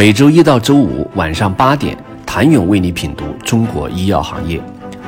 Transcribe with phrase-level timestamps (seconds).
[0.00, 4.58] 每周一到周五晚上八点，谭勇为你品读中国医药行业，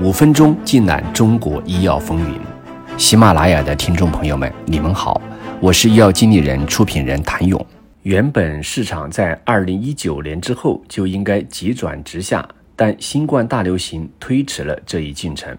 [0.00, 2.38] 五分钟尽览中国医药风云。
[2.96, 5.20] 喜马拉雅的听众朋友们，你们好，
[5.60, 7.66] 我是医药经理人、出品人谭勇。
[8.04, 15.52] 原本市场在二零一九年之后就应该急转直下，但新冠大流行推迟了这一进程。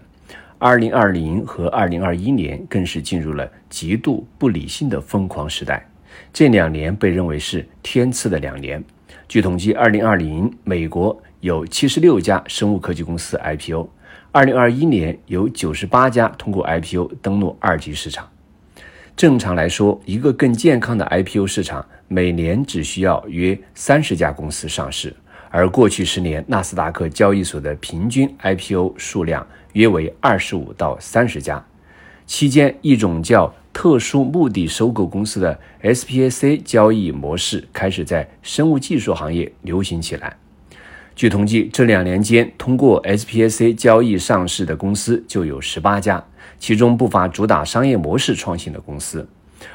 [0.56, 5.86] 二零二零和二零二一年更是进入了极度不理性的疯狂时代。
[6.32, 8.82] 这两年被认为是天赐的两年。
[9.28, 13.88] 据统计，二零二零美国有七十六家生物科技公司 IPO，
[14.32, 18.28] 二零二一年有九十八家通过 IPO 登陆二级市场。
[19.16, 25.14] 正常来说，一个更健康的 IPO 市场每年只需要约三十家公司上市，
[25.50, 29.46] 而过去十年纳斯达克交易所的平均 IPO 数量。
[29.74, 31.64] 约为二十五到三十家，
[32.26, 40.36] 期间一种叫特殊目的收购公司的 SPAC 交易模式开始在生物技术行业流行起来。
[41.14, 46.24] 据统计，这两年间通过 SPAC 交易上市的公司就有十八家，
[46.58, 49.24] 其中不乏主打商业模式创新的公司，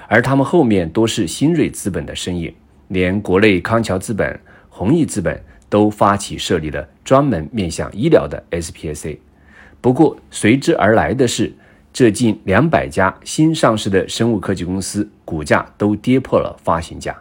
[0.09, 2.53] 而他们后面多是新锐资本的身影，
[2.89, 9.17] 连国内康桥资本、弘毅资本都发起设立了专门面向医疗的 SPAC。
[9.79, 11.53] 不过，随之而来的是，
[11.93, 17.15] 这近两百家新上市的生物科技公司股价都跌破了发行价。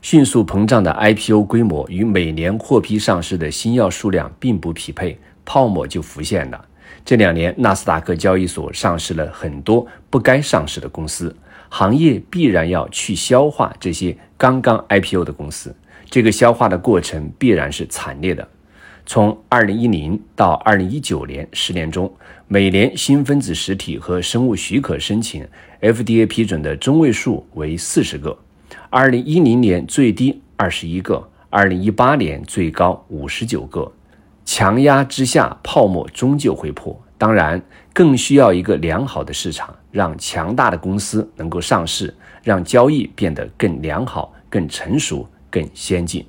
[0.00, 6.64] 迅速膨胀的 IPO 规模与每年获批上市的新药数量并不匹配，泡沫就浮现了。
[7.04, 11.34] 这两年，纳斯达克交易所上市了很多不该上市的公司，
[11.68, 15.74] 行业必然要去消化这些刚刚 IPO 的公司，
[16.08, 18.46] 这个消化的过程必然是惨烈的。
[19.12, 22.14] 从二零一零到二零一九年十年中，
[22.46, 25.44] 每年新分子实体和生物许可申请
[25.80, 28.38] FDA 批准的中位数为四十个，
[28.88, 33.90] 二零一零年最低二十一个，二零一八年最高五十九个。
[34.44, 36.96] 强压之下，泡沫终究会破。
[37.18, 37.60] 当然，
[37.92, 42.14] 更需要一个良好的市场，让强大的公司能够上市，
[42.44, 46.24] 让交易变得更良好、更成熟、更先进。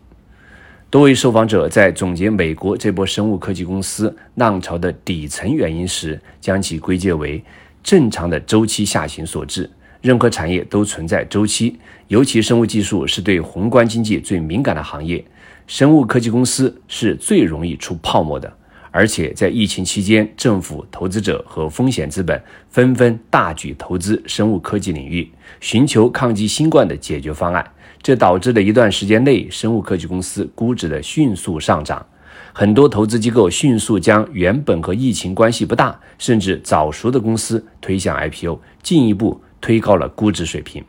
[0.92, 7.42] 多位受访者在总结美国这波生物科技公司浪潮的底层原因时，将其归结为
[7.82, 9.70] 正常的周期下行所致。
[10.02, 11.80] 任何产业都存在周期，
[12.10, 15.24] 尤其生物技术是对宏观经济最敏感的行业，
[15.66, 18.52] 生物科技公司是最容易出泡沫的。
[18.94, 25.32] 而且在疫情期间，政府、投资者和风险资本纷纷大举投资生物科技领域，
[25.62, 27.66] 寻求抗击新冠的解决方案。
[28.02, 32.06] 这导致了一段时间内生物科技公司估值的迅速上涨，
[32.52, 40.84] 很多投资机构迅速将原本和疫情关系不大甚至早熟的公司推向 IPO，进一步推高了估值水平。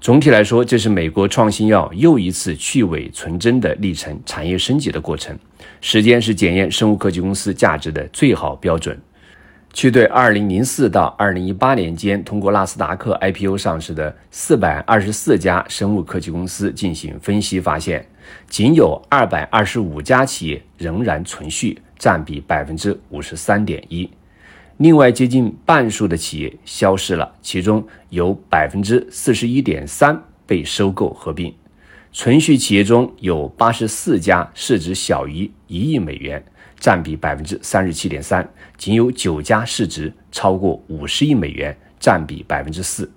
[0.00, 5.36] 总体来说，这是美国创新药又一次去伪存真的历程，产业升级的过程。
[5.80, 8.96] 时间是检验生物科技公司价值的最好标准。
[9.78, 18.04] 去对2004到2018年间通过纳斯达克 IPO 上市的424家生物科技公司进行分析，发现
[18.48, 24.08] 仅有225家企业仍然存续，占比53.1%。
[24.78, 31.54] 另外接近半数的企业消失了，其中有41.3%被收购合并。
[32.20, 36.44] 存续企业中有84家市值小于一亿美元。
[36.80, 43.08] 占比百分之三十七点三，仅有九家市值超过五十亿美元，占比百分之四。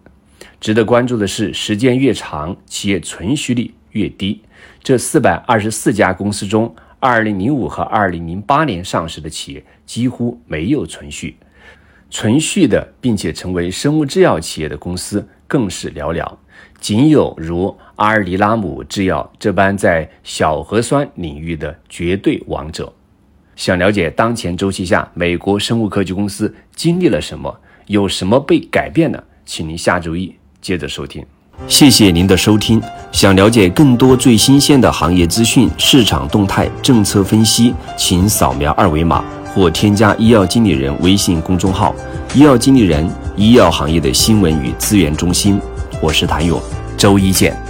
[0.59, 4.39] 值得关注的是，时间越长，企业存续率越低。
[4.83, 11.37] 这四百二十四家公司中，二零零五和二零零八年上市的企业几乎没有存续，
[12.11, 16.35] 存续的并且成为生物制药企业的公司更是寥寥，
[16.79, 22.91] 仅有如阿尔迪拉姆制药这般在小核酸领域的绝对王者。
[23.55, 31.23] 想了解当前周期下美国生物科技公司经历了什么，有什么被改变的，请您下周一接着收听。
[31.67, 32.81] 谢谢您的收听。
[33.11, 41.93] 想了解更多最新鲜的行业资讯、市场动态、政策分析，请扫描二维码或添加医药经理人微信公众号
[42.33, 43.07] “医药经理人”
[43.37, 45.61] 医药行业的新闻与资源中心。
[46.01, 46.59] 我是谭勇，
[46.97, 47.60] 周一见。